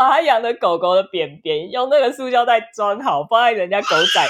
[0.00, 4.26] 把他养的狗狗的便便用那个塑胶袋装好，放在人家狗仔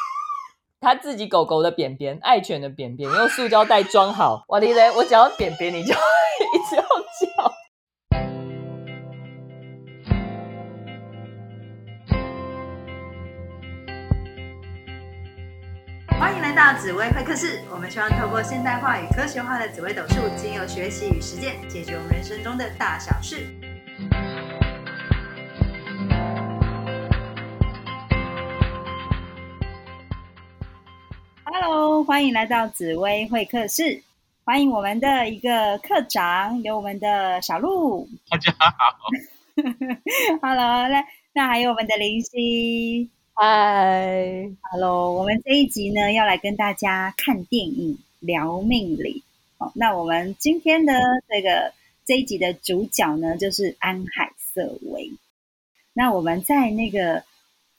[0.80, 4.46] 他自己狗狗的便便、爱犬的便便，用塑胶袋装好。
[4.48, 7.52] 哇哩嘞，我只要便便，你就一直要叫。
[16.18, 23.46] 欢迎来到紫薇会客室，我们希望透过现代化与科学化的紫薇斗数，经由学习与实践，解决我们人生中的大小事。
[32.04, 34.02] 欢迎来到紫薇会客室，
[34.44, 38.06] 欢迎我们的一个课长，有我们的小鹿。
[38.28, 38.68] 大家好，
[40.42, 43.08] Hello，来，那还有我们的林夕。
[43.32, 49.22] 嗨，Hello，我们这一集呢要来跟大家看电影聊命理。
[49.56, 50.92] 哦，那我们今天的
[51.26, 51.72] 这个
[52.04, 55.10] 这一集的主角呢就是安海瑟薇。
[55.94, 57.24] 那我们在那个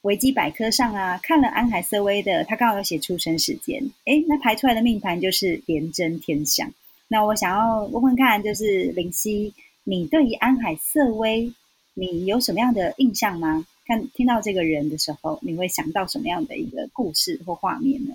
[0.06, 6.72] 维基百科上啊看了安海瑟薇的，他刚好有写出生时间，诶，那排出来的命盘就是廉贞天相。
[7.08, 9.52] 那我想要问问看，就是林夕，
[9.84, 11.52] 你对于安海瑟薇，
[11.96, 13.66] 你有什么样的印象吗？
[13.88, 18.14] 看听到这个人的时候，你会想到什么样的一个故事或画面呢？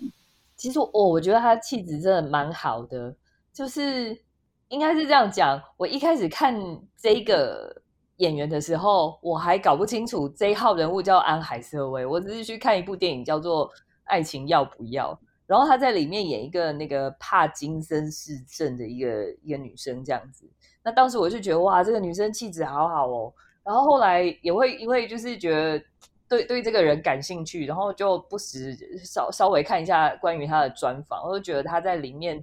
[0.57, 3.13] 其实我我觉得他气质真的蛮好的，
[3.53, 4.17] 就是
[4.69, 5.61] 应该是这样讲。
[5.77, 6.55] 我一开始看
[6.97, 7.83] 这个
[8.21, 13.69] 演员的时候，我还搞不清楚这一号人物叫安海瑟薇，我只是去看一部电影叫做
[14.05, 15.13] 《爱情要不要》，
[15.47, 20.49] 然后她在里面演一个那个帕金森氏症的一个一个女生这样子。
[20.83, 23.33] 那当时我就觉得哇，这个女生气质好好哦。
[23.65, 25.85] 然后后来也会因为就是觉得
[26.29, 32.43] 对对这个人感兴趣，然后就不时稍稍微看一下关于他的专访，我就觉得他在里面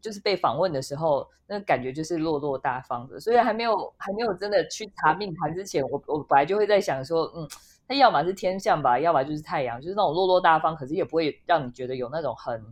[0.00, 3.18] 就是被访问的时候，那感觉就是落落大方的。
[3.20, 7.48] 所以还没有还没有真的去查命盘之前，我我本来就会在想说，嗯，
[7.86, 12.62] 他要么是天象吧，要么就是太阳，就是那种落落大方，可是也不会让你觉得有那种很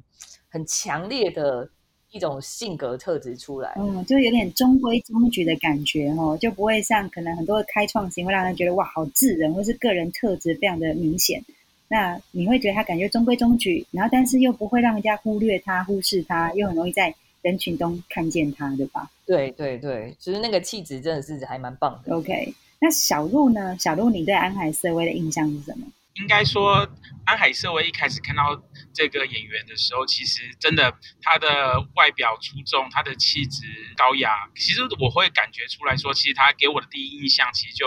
[0.49, 1.69] 很强烈的。
[2.13, 11.45] 一种性格特质出来，嗯，就有点中规中矩的感觉哦，就不会像可能很多的开创型会让人觉得哇好自然，或是个人特质非常的明显。
[11.89, 19.11] 那你会觉得他感觉中规中矩，然后但是又不会让人家忽略他、忽视他，又很容易在人群中看见他，对吧？
[19.25, 22.15] 对对对，其实那个气质真的是还蛮棒的。
[22.15, 23.77] OK，那小鹿呢？
[23.79, 25.87] 小鹿，你对安海瑟薇的印象是什么？
[26.19, 26.89] 应该说
[27.27, 28.59] 安海瑟薇一开始看到
[28.95, 33.63] 这个演员的时候，其实真的她的外表出众，她的气质
[33.97, 37.85] 高雅，其实我会感觉出来说，其实她给我的第一印象其实就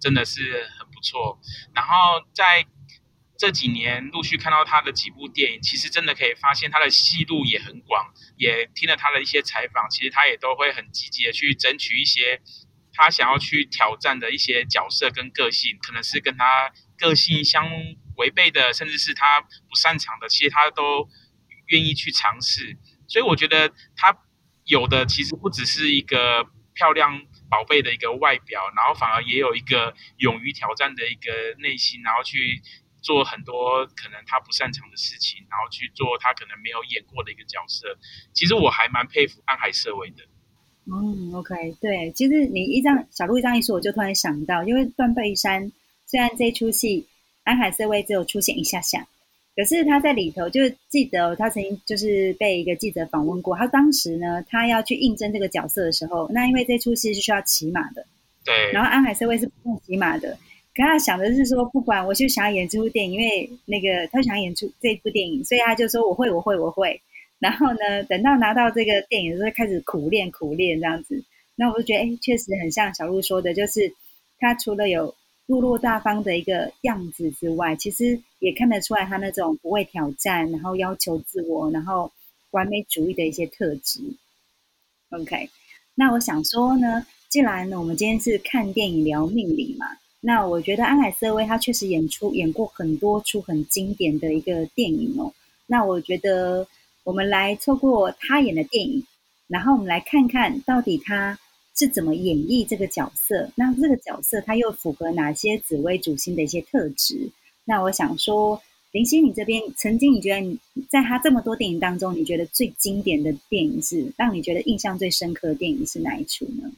[0.00, 0.40] 真的是
[0.78, 1.36] 很不错。
[1.74, 1.92] 然后
[2.32, 2.64] 在
[3.42, 12.40] 这几年陆续看到他的几部电影，其实真的可以发现他的戏路也很广，也听了他的一些采访，其实他也都会很积极的去争取一些
[12.92, 17.68] 他想要去挑战的一些角色跟个性，可能是跟他个性相
[18.16, 21.08] 违背的，甚至是他不擅长的，其实他都
[21.66, 22.78] 愿意去尝试。
[23.08, 24.16] 所以我觉得他
[24.66, 27.20] 有的其实不只是一个漂亮
[27.50, 32.62] 宝贝的一个外表，然后反而也有一个勇于挑战的一个内心，然后去
[33.02, 37.86] 做很多可能他不擅长的事情，然后去做他可能没有演过的一个角色。
[38.32, 40.24] 其实我还蛮佩服安海瑟薇的。
[40.86, 45.64] 嗯，OK，对，其实你一这样小鹿一张一说，我就突然想到，因为《断背山》
[46.06, 47.06] 虽然这出戏
[47.44, 49.06] 安海瑟薇只有出现一下下，
[49.54, 58.04] 可是他在里头就记得他曾经就是被一个记者访问过，他当时呢，他要去应征这个角色的时候，那因为这出戏是需要骑马的，
[58.44, 60.36] 对，然后安海瑟薇是不用骑马的，
[60.74, 67.00] 可他想的是说，不管我就想演这部电影，因为那个他想演出这部电影，所以他就说我会，我会，我会。
[67.38, 71.22] 然后呢，等到拿到这个电影的时候，开始苦练苦练这样子。
[71.56, 73.92] 那我就觉得，哎，确实很像小鹿说的，就是
[74.38, 75.14] 他除了有
[75.46, 82.10] 落落大方的一个样子之外，其实也看得出来他那种不畏挑战，然后要求自我，然后
[82.52, 84.00] 完美主义的一些特质。
[85.10, 85.50] OK，
[85.94, 89.86] 那我想说呢，既然呢我们今天是看电影聊命理嘛，
[90.22, 95.30] 那我觉得安海瑟薇她确实演出演过很多出很经典的一个电影哦。
[95.66, 96.66] 那我觉得。
[97.04, 99.04] 我们来透过他演的电影，
[99.48, 101.36] 然后我们来看看到底他
[101.74, 103.50] 是怎么演绎这个角色。
[103.56, 107.28] 那这个角色他又符合哪些紫薇主星的一些特质？
[107.64, 110.56] 那我想说，林夕，你这边曾经你觉得你
[110.88, 116.70] 在他这么多电影当中，你觉得最经典的电影是让你觉得印象最深刻的电影是哪一出呢？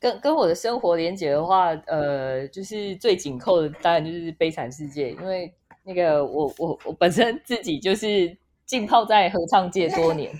[0.00, 5.52] 跟跟我的生活连接的话，呃，就是最紧扣的当然就是《悲惨世界》，因为
[5.84, 8.36] 那个我我我本身自己就是。
[8.66, 10.32] 浸泡在合唱界多年，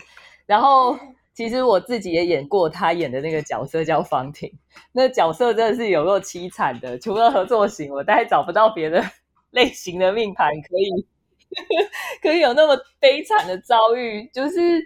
[0.46, 0.96] 然后
[1.34, 4.48] 其实我自己也演过他演的那个角色叫方婷，
[4.92, 6.96] 那角色真的是有够凄惨的。
[6.96, 9.02] 除了合作型，我大概找不到别的
[9.50, 11.06] 类型的命盘可以
[12.22, 14.24] 可以有那么悲惨的遭遇。
[14.32, 14.80] 就是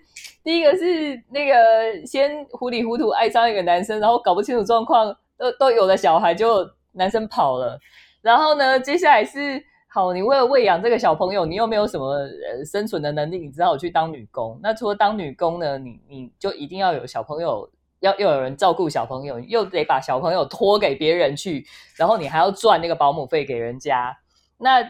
[0.45, 7.81] 第一个是那个先糊里糊涂爱上一个男生，然后搞不清楚状况，都都有了小孩，就男生跑了。
[8.23, 9.65] 然后呢，接下来是。
[9.89, 14.59] 好，你为了喂养这个小朋友，你又没有什么呃生存的能力，你只好去当女工。
[14.61, 17.71] 那除了当女工呢，你你就一定要有小朋友，
[18.01, 21.65] 要又有人照顾小朋友，又得把小朋友托给别人去，
[21.95, 24.13] 然后你还要赚那个保姆费给人家。
[24.59, 24.81] 那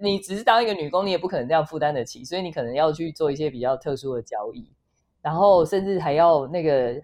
[0.00, 4.70] 你只是当一个女工，你也不可能这样负担得起，所以你可能要去做一些比较特殊的交易，
[5.24, 7.02] 然后甚至还要那个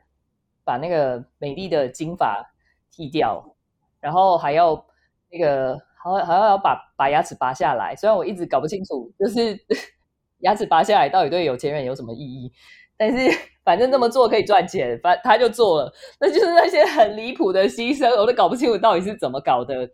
[0.63, 2.45] 把那个美丽的金发
[2.93, 3.57] 剃掉，
[3.99, 4.85] 然后还要
[5.31, 5.81] 那个。
[6.03, 7.95] 好，好像要把把牙齿拔下来。
[7.95, 9.55] 虽然我一直搞不清楚，就是
[10.41, 12.51] 牙齿拔下来到底对有钱人有什么意义，
[12.97, 13.29] 但是
[13.63, 15.93] 反正这么做可以赚钱，反他就做了。
[16.19, 19.91] 那就是那些很离谱的牺牲，我都搞不清楚到底是怎么搞的。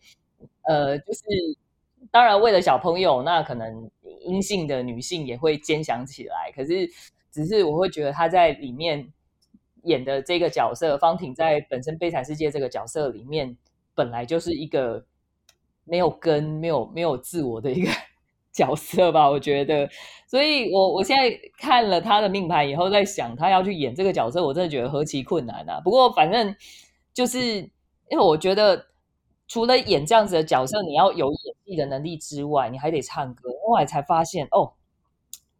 [0.69, 1.23] 呃，就是
[2.13, 3.91] 当然为了小朋友，那可能
[4.21, 6.53] 阴性的女性也会坚强起来。
[6.55, 6.89] 可是，
[7.37, 9.13] 只是我会觉得他在里面
[9.85, 13.57] 演的这个角色，方婷在本身《悲惨世界》这个角色里面，
[13.95, 15.05] 本来就是一个。
[15.89, 17.89] 没有根，没有没有自我的一个
[18.53, 19.89] 角色吧，我觉得。
[20.27, 21.31] 所以，我我现在
[21.61, 25.81] 看了他的命盘以后，在想他要去演这个角色，我真的觉得何其困难啊！
[25.85, 26.53] 不过，反正
[27.15, 27.39] 就是
[28.11, 28.85] 因为我觉得，
[29.47, 33.49] 除了演这样子的角色，你要有演技的能力之外，你还得唱歌。
[33.65, 34.73] 后来才发现，哦，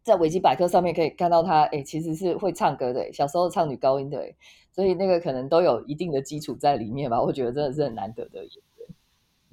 [0.07, 4.25] 在维基百科上面可以看到他，哎，其实是会唱歌的，小时候唱女高音的，
[4.73, 7.21] 所以那个可能都有一定的基础在里面吧。
[7.21, 8.53] 我觉得真的是很难得的演。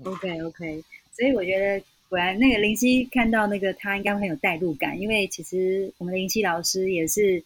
[0.03, 7.43] OK OK，所以我觉得果然那个林夕看到那个他应该会很有代入感，因为其实我们林夕老师也是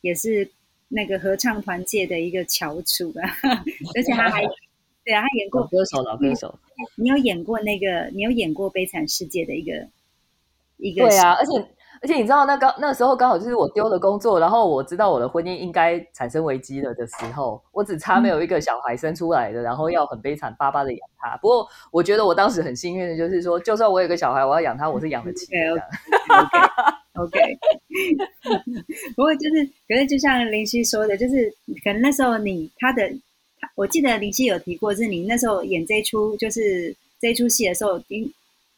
[0.00, 0.50] 也是
[0.88, 3.62] 那个合唱团界的一个翘楚啊，
[3.94, 4.42] 而且他还
[5.06, 6.58] 对啊，他演过歌手老歌手，
[6.96, 9.88] 你有演过那个你有演过《悲惨世界》的一个
[10.78, 11.64] 一个对啊，而且。
[12.00, 21.36] 而且你知道，那刚那时候刚好就是我丢了工作，然后我知道我的婚姻应该产生危机了的时候，我只差没有一个小孩生出来的，然后要很悲惨巴巴的养他。
[21.38, 25.56] 不过我觉得我当时很幸运的，就是说，就算我有个小孩，我要养他，我是养得起的。
[27.18, 27.58] OK，OK，
[29.16, 31.52] 不过就是，可是就像林夕说的，就是
[31.82, 33.10] 可能那时候你他的，
[33.74, 38.32] 我记得林夕有提过，是你那时候演这出就是这出戏的时候，因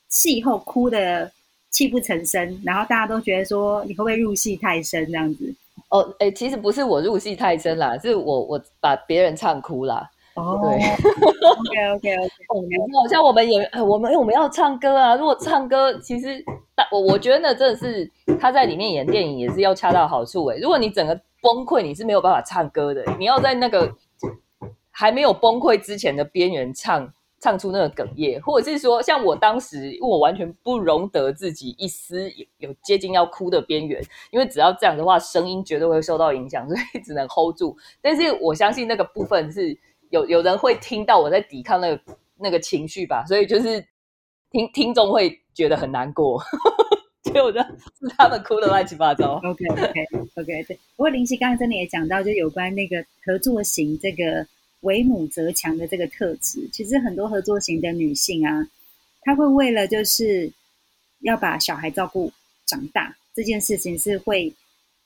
[0.08, 1.30] 戏后哭的。
[1.70, 5.54] 泣不成声，然后大家都觉得说你会不会入戏太深这样子？
[5.88, 10.08] 哦，哎，其实不是我入戏太深啦，是我我把别人唱哭啦。
[10.34, 12.28] 哦，对，OK OK OK，
[13.02, 15.16] 好像我们也我们我们要唱歌啊。
[15.16, 16.42] 如果唱歌，其实
[16.92, 18.08] 我我觉得那真的是
[18.38, 20.56] 他在里面演电影也是要恰到好处哎。
[20.58, 23.04] 如果你整个崩溃，你是没有办法唱歌的。
[23.18, 23.92] 你要在那个
[24.92, 27.12] 还没有崩溃之前的边缘唱。
[27.40, 33.98] 唱出那个哽咽，或者是说，像我当时，我完全不容得自己一丝有有接近要哭的边缘，
[34.30, 37.74] 因为只要这样的话，声音绝对会受到影响， 所以只能 hold 住。
[38.02, 39.74] 但是我相信那个部分是
[40.10, 42.00] 有有人会听到我在抵抗那个
[42.36, 43.82] 那个情绪吧，所以就是
[44.50, 46.38] 听听众会觉得很难过，
[47.24, 47.66] 所以我觉得
[47.98, 49.40] 是他们哭的乱七八糟。
[49.42, 50.04] OK OK
[50.36, 50.78] OK，对。
[50.94, 54.46] 不过林夕刚刚真的也讲到，就有关那个合作型这个。
[54.80, 58.66] 为母则强的这个特质，其实很多合作型的女性啊，
[59.20, 60.50] 她会为了就是
[61.20, 62.32] 要把小孩照顾
[62.66, 64.50] 长大这件事情，是会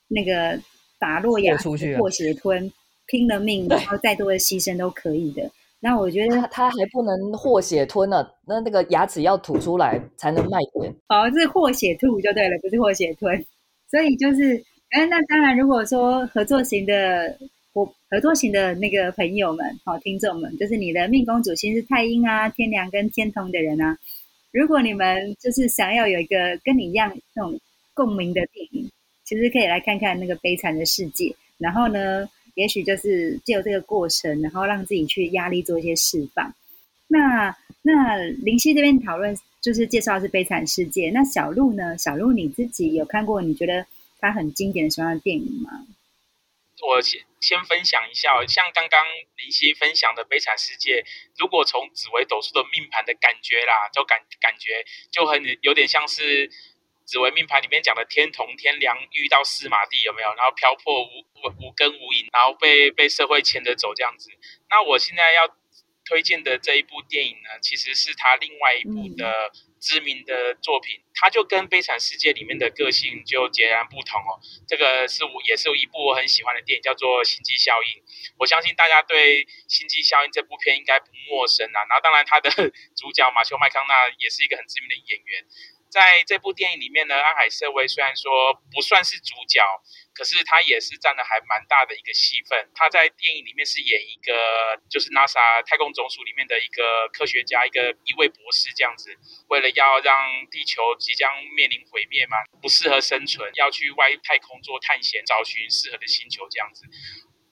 [0.07, 0.57] 那个
[0.97, 2.71] 打落牙破血吞，
[3.07, 5.51] 拼了命，然后再多的牺牲都可以的。
[5.81, 10.95] 那我觉得他还不能和血吞了，那那个牙齿要吐出来才能卖钱。
[11.09, 13.45] 哦，是和血吐就对了，不是和血吞。
[13.91, 14.55] 所以就是，
[14.91, 17.37] 哎，那当然，如果说合作型的。
[17.75, 23.97] 我合作型的那个朋友们，好听众们，就是你的命宫主星是太阴啊、天梁跟天同的人啊。
[24.53, 27.59] 如果你们就是想要有一个跟你一样那种
[27.93, 28.89] 共鸣的电影，
[29.25, 31.35] 其实可以来看看那个悲惨的世界。
[31.57, 36.55] 然后呢，也许就是借由这个过程，然后让自己去压力做一些释放。
[37.09, 41.11] 那那林夕这边讨论就是介绍是悲惨世界。
[41.11, 41.97] 那小鹿呢？
[41.97, 43.41] 小鹿你自己有看过？
[43.41, 43.85] 你觉得
[44.21, 45.85] 它很经典的什么样的电影吗？
[46.81, 49.05] 我先先分享一下，像刚刚
[49.37, 51.01] 林夕分享的《悲惨世界》，
[51.37, 56.51] 如果从紫微斗数的命盘的感觉啦，就感感觉就很有点像是
[57.05, 60.27] 紫微命盘里面讲的天同天梁遇到四马地有没有？
[60.35, 64.31] 然后漂泊无无无根无影，然后被被社会牵着走这样子。
[64.69, 65.55] 那我现在要
[66.03, 69.51] 推荐的这一部电影呢，其实是他另外一部的
[69.85, 74.41] 知名的作品，它就跟《悲惨世界》里面的个性就截然不同哦。
[74.67, 78.01] 这个是我也是一部我很喜欢的电影，叫做《星际效应》。
[78.39, 81.85] 我相信大家对《星际效应》这部片应该不陌生啊。
[81.85, 82.49] 然后，当然他的
[82.97, 85.45] 主角马修麦康纳也是一个很知名的演员。
[85.89, 89.61] 在这部电影里面呢，安海瑟薇虽然说不算是主角，
[90.13, 92.69] 可是他也是占了还蛮大的一个戏份。
[92.75, 99.15] 他在电影里面是演一个就是 NASA 太空总署里面的一个科学家，一个一位博士这样子，
[99.47, 100.15] 为了要让
[100.51, 106.85] 地球即将面临毁灭嘛，不适合生存，要去外太空做探险，找寻适合的星球这样子。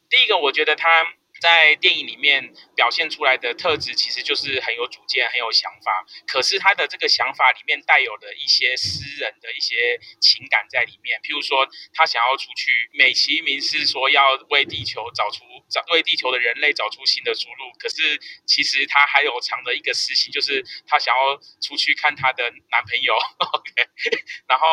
[0.09, 1.13] 第一个，我觉得他。
[1.43, 6.05] 在电影里面表现出来的特质，其实就是很有主见、很有想法。
[6.25, 11.19] 可是他的这个想法里面带有了一些私人的一些情感在里面。
[11.19, 17.73] 譬如说，他想要出去，美其名是说要为地球找出、找为地球的人类找出新的出路。
[17.77, 23.13] 可是其实他还有藏的一个私心，就是他想要出去看他的男朋友。
[23.39, 23.73] OK，
[24.47, 24.65] 然后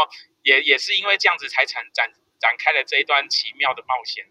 [0.44, 4.24] 也也是因为这样子才产展展开了这一段奇妙的冒险。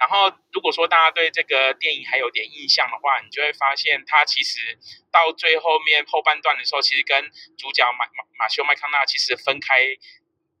[0.00, 4.76] 然后，如果说大家对这个电影还有点印象的话，你就会发现，它其实
[5.12, 9.78] 到最后面后半段的时候，其实跟主角马马马修麦康纳其实分开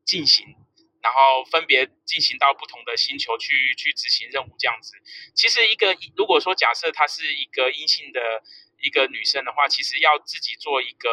[0.04, 0.54] 进行，
[1.02, 4.94] 然后分别进行到不同的星球去去执行任务这样子。
[5.34, 8.44] 其实一个如果说假设她是一个阴性的
[8.80, 11.08] 一个女生的话，其实要自己做一个。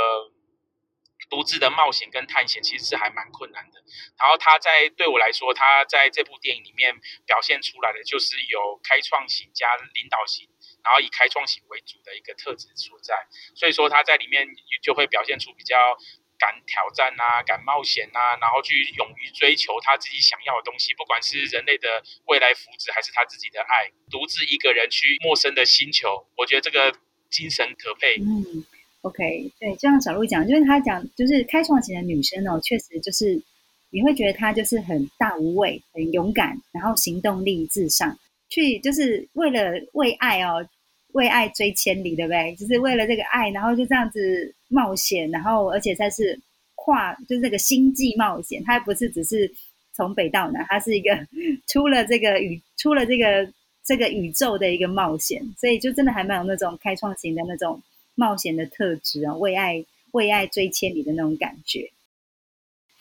[1.29, 3.83] 独自的冒险跟探险其实是还蛮困难的。
[4.17, 10.47] 然后他在对我来说，他在这部电影里面表现出来的就是有开创型加领导型，
[10.83, 13.27] 然后以开创型为主的一个特质所在。
[13.55, 14.47] 所以说他在里面
[14.81, 15.75] 就会表现出比较
[16.39, 23.91] 敢挑战啊、敢冒险啊，然后去勇于追求他自己想要的东西，不管是人类的未来福祉还是他自己的爱。
[24.09, 26.97] 独自一个人去陌生的星球，我觉得这个
[27.29, 28.15] 精神可佩。
[28.21, 28.65] 嗯。
[29.07, 33.41] OK，对，就像小鹿讲，就是他讲，就是开创型的女生哦，确实就是
[33.89, 38.17] 你会觉得她就是很大无畏、很勇敢，然后行动力至上，
[38.49, 40.67] 去就是为了为爱哦，
[41.13, 42.53] 为爱追千里，对不对？
[42.55, 46.37] 就是为了这个爱，然后就这样子冒险，然后而且才是
[46.75, 49.49] 跨，就是这个星际冒险，它不是只是
[49.95, 51.17] 从北到南，她是一个
[51.67, 53.49] 出了这个宇，出了这个
[53.85, 57.81] 这个宇宙的一个冒险，所以就真的还蛮有那种开创型的那种。
[58.17, 61.91] 冒险的特质啊，为爱为爱追千里的那种感觉。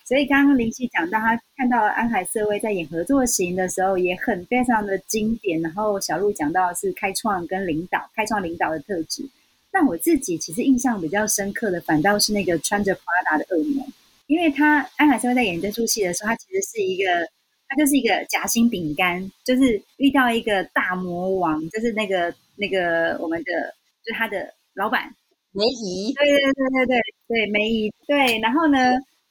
[0.04, 5.60] 所以刚刚林夕讲到，他看到安海瑟薇在演合作型的时候，也很非常的经典。
[5.62, 9.26] 然后小鹿讲到是开创跟领导，开创领导的特质。
[9.72, 13.86] 那我自己其实印象比较深刻的，反倒是那个穿着 Prada 的恶魔，
[14.26, 17.26] 因为他安海瑟薇在演这出戏的时候，他其实是一个，
[17.66, 24.54] 他就是一个夹心饼干，就是遇到一个大魔王，就是那个那个我们的，就他的。
[24.76, 25.14] 老板
[25.52, 28.78] 梅姨，对对对对对对梅姨，对，然后呢，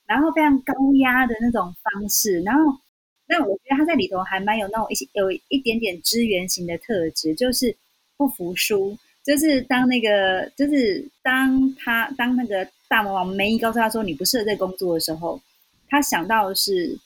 [0.07, 2.75] 然后非常高压的那种方式，然后
[3.27, 7.77] 那我觉得他在里头还蛮有那种一些有一点点支援型的特质，就是
[8.17, 15.39] 不服输，就是当那个就是当他当那个大魔王梅姨告诉他说你不适合这工作的时候，
[15.87, 16.97] 他想到的是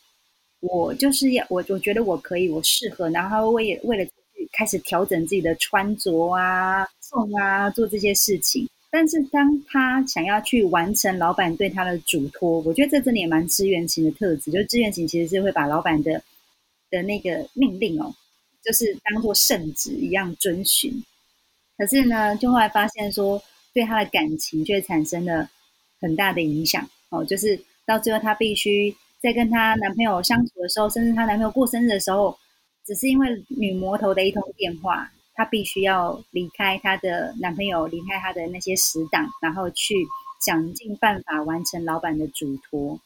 [0.61, 4.09] 我就是要我我觉得我可以我适合，然后为为了。
[4.51, 8.67] 开始调整自己的穿着啊、送啊、做这些事情。
[8.91, 14.49] 但是当他想要去完成老板对他的嘱托，我觉得这真的也蛮支援型的特质。
[14.49, 16.23] 就是支援型其实是会把老板的
[16.89, 18.11] 的那个命令哦，
[18.63, 20.91] 就是当做圣旨一样遵循。
[21.77, 23.39] 可是呢，就后来发现说，
[23.73, 25.47] 对他的感情却产生了
[26.01, 27.23] 很大的影响哦。
[27.23, 32.35] 就是到最后，她必须在跟她男朋友相处的时候，甚至她男朋友过生日的时候。
[32.89, 39.93] 只是因为女魔头的一通电话，她必须要离开她的男朋友，离开她的那些死党，然后去
[40.43, 42.99] 想尽办法完成老板的嘱托。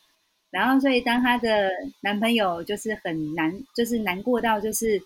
[0.49, 4.97] 然后，所以当她的男朋友就是很难，就是难过到就是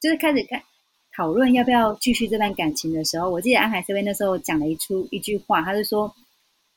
[0.00, 0.62] 就是开始看
[1.14, 6.10] 讨论要不要继续这段感情的时候，我记得安海这边那时候讲了一出一句话，他就说：“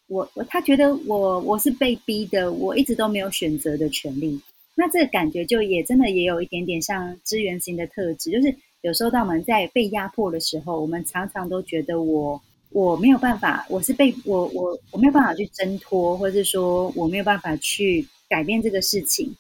[0.08, 4.38] 我我他觉得我我是被逼的，我一直都没有选择的权利。”
[4.80, 19.36] 那这个感觉就也真的也有一点点像支援型的特质，就是有时候当我们在被压迫的时候，我们常常都觉得我我没有办法，我是被我我我没有办法去挣脱，或者是说我没有办法去改变这个事情。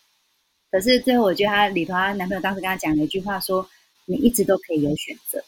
[0.69, 3.65] 可是最后，我觉得她里头她男朋友当时跟她讲了一句话，说
[4.07, 5.41] 你一直都可以有选择。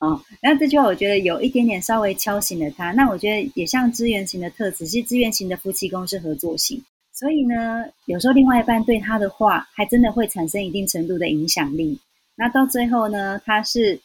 [0.00, 2.90] 哦，那这句话我觉得有一点点稍微敲醒了他。
[2.90, 6.82] 那我觉得也像支援型的特质，其实支援型的夫妻宫是合作型。
[7.18, 11.98] 所以呢，有时候另外一半对他的话，还真的会产生一定程度的影响力。
[12.36, 13.98] 那到最后呢，他是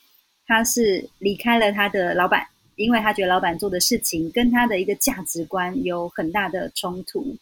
[0.47, 7.35] 他是离开了他的老板，因为他觉得老板做的事情跟他的一个价值观有很大的冲突，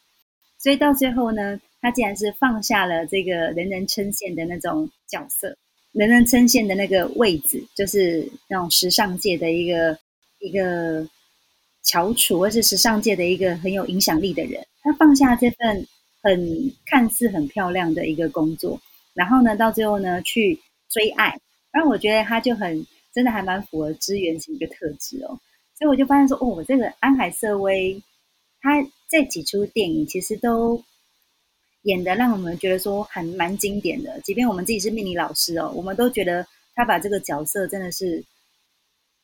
[0.58, 5.56] 所以到最后呢，他竟然是放下了这个人人称羡的那种角色，
[5.92, 9.96] 人人称羡的那个位置，就是那种时尚界的一个
[10.40, 11.08] 一个
[11.90, 14.64] 翘楚，或是时尚界的一个很有影响力的人。
[14.84, 15.88] 他放下这份
[16.22, 18.80] 很看似很漂亮的一个工作，
[19.16, 21.36] 然后呢，到最后呢，去追爱。
[21.72, 25.34] 然后我觉得他就很真的还蛮符合资源型一个特质哦，
[25.78, 28.00] 所以我就发现说，哦，我这个安海瑟薇，
[28.62, 28.70] 他
[29.10, 30.82] 这几出电影其实都
[31.84, 38.24] 演的让我们觉得说很蛮经典的，即便我们自己是命理老师哦，我们都觉得他把这个角色真的是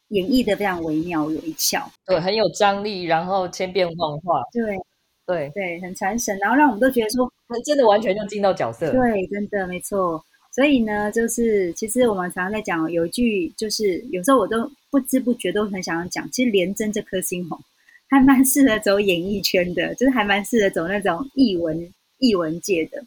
[0.09, 4.77] 演绎的非常惟妙有一窍，对，很有张力，然后千变万化，对
[5.25, 7.31] 对对，很传神，然后让我们都觉得说，
[7.65, 10.23] 真的完全就进到角色，对，真的没错。
[10.51, 17.59] 所以呢，就是其实我们常常在讲，有一句就是有时候我都不知不觉都很想要讲，其实廉贞这颗星红
[18.07, 23.03] 还蛮适合走演艺圈的，就是还蛮适合走那种艺文艺文界的。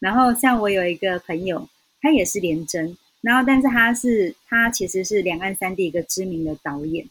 [0.00, 1.66] 然后像我有一个朋友，
[2.02, 7.08] 他也是廉贞，然后但是他是他其实是两岸三地一个知名的导演，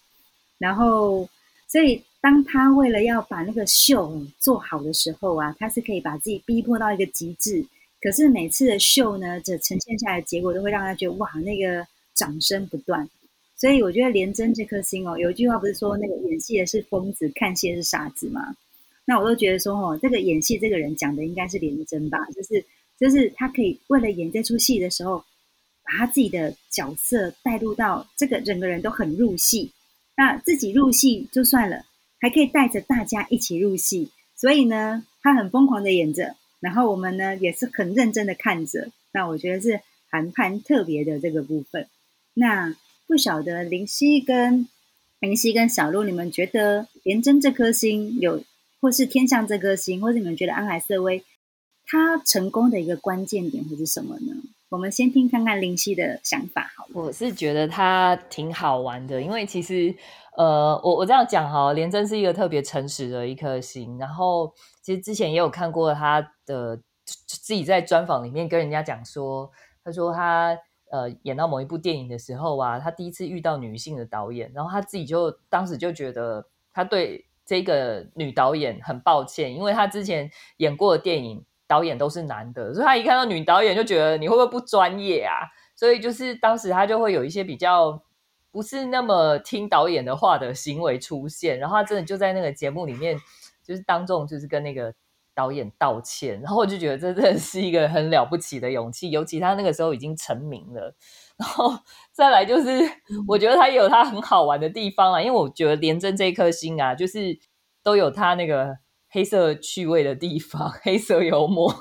[0.60, 1.28] 然后
[1.68, 7.66] 所以当他为了要把那个秀做好的时候啊，他是可以把自己逼迫到一个极致。
[8.02, 13.08] 可是每次的秀呢，这呈现下来的结果都会让他觉得哇，那个掌声不断。
[13.56, 18.56] 所以我觉得廉贞这颗星哦，有一句话不是说那个演戏的是疯子，看戏的是傻子吗？
[19.06, 22.66] 那我都觉得说哦，这个演戏这个人讲的应该是廉贞吧，就是
[23.00, 25.24] 就是他可以为了演这出戏的时候，
[25.92, 29.74] 把他自己的角色带入到这个整个人都很入戏，
[30.16, 31.84] 那自己入戏就算了，
[32.22, 36.38] 还可以带着大家一起入戏，所以呢，他很疯狂的演着。
[36.62, 41.88] 然后我们呢也是很认真的看着，那我觉得是韩判特别的这个部分。
[42.36, 42.74] 那
[43.06, 44.70] 不晓得林夕跟
[45.20, 48.42] 林夕跟小鹿，你们觉得廉贞这颗星有，
[48.80, 51.26] 或是天象这颗星，或是你们觉得安海瑟薇
[51.86, 54.36] 他成功的一个关键点会是什么呢？
[54.72, 56.72] 我们先听看看林夕的想法。
[56.78, 59.94] 好，我是觉得他挺好玩的，因为其实
[60.38, 64.54] 呃，我我这样讲哈，廉贞是一个特别诚实的一颗星，然后。
[64.84, 69.48] 其实之前也有看过他的自己在专访里面跟人家讲说，
[69.84, 70.58] 他说他
[70.90, 85.48] 呃演到某一部电影的时候啊，他第一次遇到女性的导演，然后他自己就当时就觉得他对这个女导演很抱歉，因为他之前演过的电影导演都是男的，所以他一看到女导演就觉得你会不会不专业啊？
[85.76, 88.04] 所以就是当时他就会有一些比较
[88.52, 93.18] 不是那么听导演的话的行为出现，然后他真的就在那个节目里面。
[93.64, 94.92] 就是当众就是跟那个
[95.36, 100.94] 导演道歉，然后我就觉得这真的是一个很了不起的勇气，尤其他那个时候已经成名了。
[101.38, 101.72] 然后
[102.12, 102.68] 再来就是，
[103.28, 107.38] 我觉得他也有他很好玩的地方啊，因为我觉得廉贞这颗星啊，就是
[107.84, 108.76] 都有他那个
[109.12, 111.72] 黑色趣味的地方， 黑色幽默。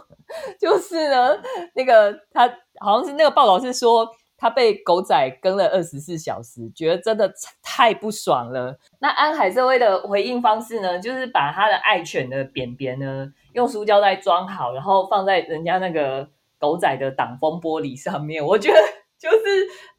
[0.61, 1.37] 就是呢，
[1.75, 2.47] 那个他
[2.81, 4.09] 好像是那个报道是说。
[4.43, 7.31] 他被狗仔跟了二十四小时，觉得真的
[7.63, 8.75] 太不爽了。
[8.99, 16.27] 那安海瑟薇的回应方式呢，就是把他的爱犬的便便呢，用塑胶袋装好，然后放在人家那个
[16.59, 18.43] 狗仔的挡风玻璃上面。
[18.43, 18.79] 我觉得
[19.19, 19.37] 就是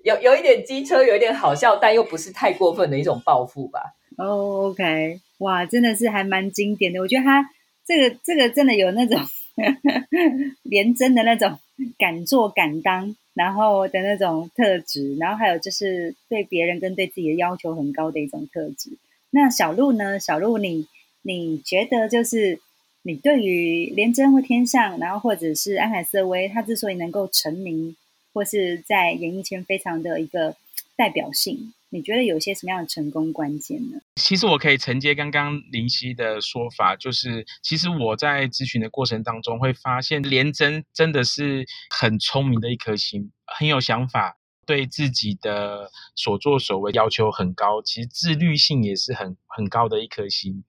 [0.04, 3.94] 有有一点机车，有一点好笑，但又不是太过分的一种报复吧。
[4.18, 7.00] 哦，OK，哇，真的是还蛮经典的。
[7.00, 7.50] 我觉得他
[7.86, 9.20] 这个这个真的有那种
[10.64, 11.60] 连真的那种
[12.00, 13.16] 敢做敢当。
[13.34, 18.92] 然后的那种特质，然后还有就是对别人跟对自己的要求很高的一种特质。
[19.30, 20.20] 那小鹿呢？
[20.20, 20.86] 小鹿，你
[21.22, 22.60] 你觉得就是
[23.04, 27.96] 你对于廉贞或天象，然后或者是安海瑟薇，他之所以能够成名，
[28.34, 30.58] 或是在演艺圈非常的一个
[30.98, 31.74] 代表性。
[31.94, 34.00] 你觉得有些什么样的成功关键呢？
[34.16, 50.64] 其实我可以承接刚刚林夕的说法，就是其实我在咨询的过程当中会发现，廉贞真的是很聪明的一颗心，很有想法，对自己的所作所为要求很高，其实自律性也是很很高的一颗心。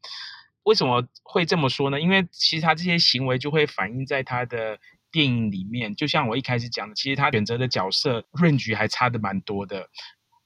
[0.64, 2.00] 为什么会这么说呢？
[2.00, 4.76] 因为其实他这些行为就会反映在他的
[5.12, 9.88] 电影里面，就像我一开始讲的，其实他选择的角色润局还差的蛮多的。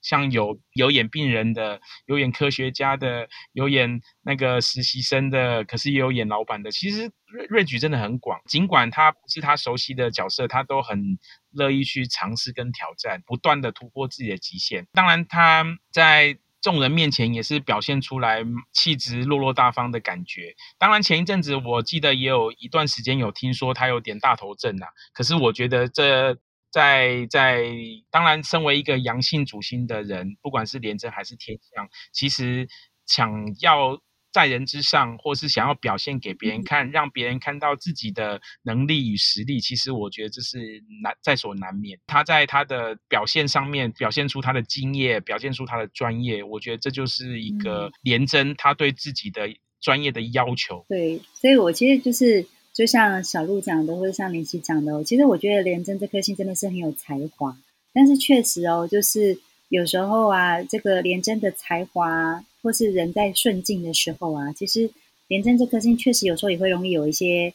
[0.06, 6.70] 像有有演病人的，有演科学家的，有演那个实习生的，可是也有演老板的。
[6.70, 11.18] 其实瑞瑞举真的很广，尽管他不是他熟悉的角色，他都很
[11.50, 14.86] 乐意去尝试跟挑战，不断的突破自己的极限。
[14.92, 20.54] 当然他在众人面前也是表现出来气质落落大方的感觉。
[20.78, 26.38] 当然前一阵子我记得也有一段时间有听说他有点大头症啊，可是我觉得这。
[26.76, 27.64] 在在，
[28.10, 32.68] 当然，身为一个阳性主星的人，不管是廉贞还是天象，其实
[33.06, 33.98] 想要。
[34.32, 40.58] 在人之上，或是想要表现给别人看，让别人看到自己的能力与实力，其实我觉得这是
[41.02, 41.98] 难在所难免。
[42.06, 49.48] 他在他的表现上面表现出他的经验，表现出他的专业，我觉得这就是一个廉贞他对自己的
[49.80, 50.84] 专业的要求。
[50.86, 57.56] 对，所以我其实就是就像小鹿讲的，或者像林夕讲的，其实我觉得廉贞这颗星真的是很有才华，
[57.94, 59.38] 但是确实哦，就是
[59.70, 62.44] 有时候啊，这个廉贞的才华。
[62.62, 64.90] 或是人在顺境的时候啊，其实
[65.28, 67.54] 廉贞这颗星确实有时候也会容易有一些，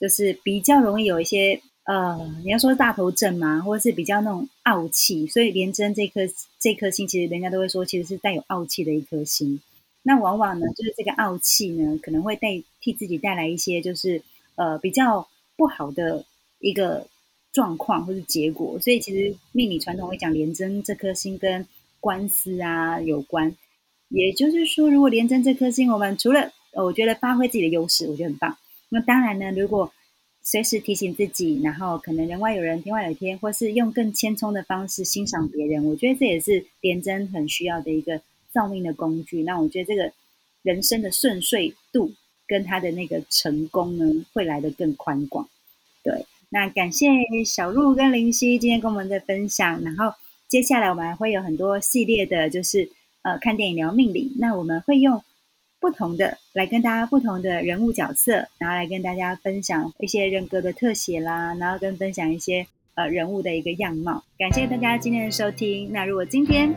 [0.00, 5.26] 就是比较容易有一些呃，你要说大头症嘛，或者是比较那种傲气。
[5.26, 6.22] 所以廉贞这颗
[6.58, 9.60] 这颗星，其实人家都会说，其实是带有傲气的一颗星。
[10.02, 12.48] 那往往呢，就是这个傲气呢，可能会带
[12.80, 14.22] 替自己带来一些，就是
[14.56, 16.24] 呃比较不好的
[16.58, 17.06] 一个
[17.52, 18.78] 状况或是结果。
[18.80, 21.66] 所以其实命理传统会讲廉贞这颗星跟
[22.00, 23.56] 官司啊有关。
[24.08, 28.56] 也就是说，如果连贞这颗星，我们除了我觉得发挥自己的优势，我觉得很棒。
[28.88, 29.92] 那当然呢，如果
[30.42, 39.42] 随时提醒自己，然后可能人外有人，天外有天，或是用更谦冲的方式欣赏别人，我觉得这也是连贞很需要的一个造命的工具。
[39.42, 40.12] 那我觉得这个
[40.62, 42.12] 人生的顺遂度
[42.46, 45.48] 跟他的那个成功呢，会来得更宽广。
[46.02, 47.08] 对，那感谢
[47.44, 49.82] 小鹿跟林夕今天跟我们的分享。
[49.82, 50.12] 然后
[50.48, 52.90] 接下来我们还会有很多系列的，就是。
[53.22, 55.20] 呃，看电影聊命理，那我们会用
[55.80, 64.22] 不同的来跟大家不同的人物角色，然后来跟大家分享一些人格的特写啦，然后跟分享一些呃人物的一个样貌。
[64.38, 65.90] 感谢大家今天的收听。
[65.90, 66.72] 那如果今天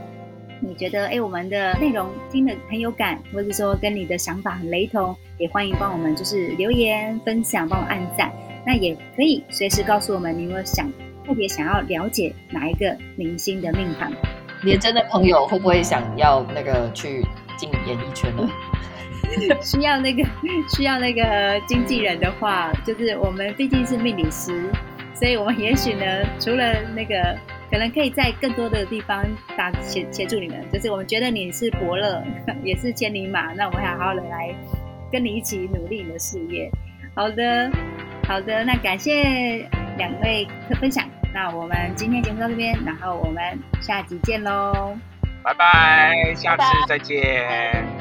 [0.61, 8.31] 你觉得哎我们的内容听得很有感，或者说跟你的想法很雷同，也欢迎帮我们就是留言分享，帮我按赞。
[8.65, 10.91] 那也可以随时告诉我们你有没有想
[11.25, 14.11] 特别想要了解哪一个明星的命盘。
[14.63, 18.49] 连真的朋友会不会想要那个去进演艺圈呢？
[19.63, 20.23] 需要那个
[20.75, 24.69] 需要那个经纪人的话，就是我们毕竟是命理师，
[25.13, 26.03] 所以我们也许呢，
[26.39, 27.37] 除了那个，
[27.71, 29.23] 可能可以在更多的地方
[29.57, 30.63] 打协协助你们。
[30.71, 32.23] 就是我们觉得你是伯乐，
[32.63, 34.53] 也是千里马，那我们好好的来
[35.11, 36.69] 跟你一起努力你的事业。
[37.15, 37.71] 好的，
[38.27, 41.03] 好的，那感谢两位的分享。
[41.33, 43.43] 那我们今天节目到这边，然后我们
[43.81, 44.97] 下集见喽，
[45.43, 47.98] 拜拜，下次再见。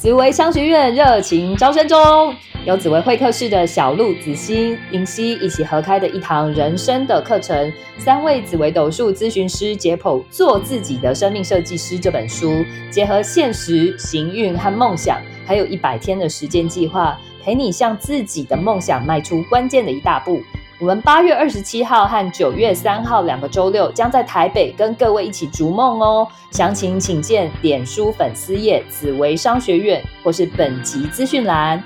[0.00, 2.34] 紫薇商学院热情招生中，
[2.64, 17.20] 由紫薇会客室的小鹿、子欣、银溪一起合开的一堂人生的课程，三位紫薇斗数咨询师解剖《做自己的生命设计师》这本书，结合现实、行运和梦想，还有一百天的时间计划。
[17.42, 20.42] 陪你向自己的梦想迈出关键的一大步。
[20.80, 26.26] 我们八月二十七号和九月三号两个周六将在台北跟各位一起逐梦哦。
[26.52, 31.84] 详情请见脸书粉丝页紫薇商学院或是本集资讯栏。